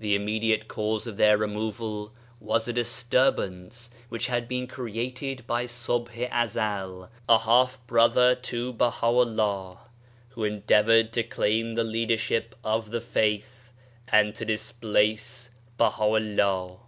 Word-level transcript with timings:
The 0.00 0.16
immediate 0.16 0.66
cause 0.66 1.06
of 1.06 1.16
their 1.16 1.38
removal 1.38 2.12
was 2.40 2.66
a 2.66 2.72
disturbance 2.72 3.88
which 4.08 4.26
had 4.26 4.48
been 4.48 4.66
created 4.66 5.46
by 5.46 5.66
Subh 5.66 6.10
i 6.10 6.26
Ezel, 6.26 7.08
a 7.28 7.38
half 7.38 7.78
brother 7.86 8.34
to 8.34 8.72
Baha'u'llah, 8.72 9.78
who 10.30 10.42
endeavoured 10.42 11.12
to 11.12 11.22
claim 11.22 11.74
the 11.74 11.84
leadership 11.84 12.56
of 12.64 12.90
the 12.90 13.00
faith, 13.00 13.72
and 14.08 14.34
to 14.34 14.44
displace 14.44 15.50
Baha'u'llah. 15.76 16.80